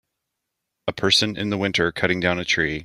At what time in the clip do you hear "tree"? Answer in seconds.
2.43-2.79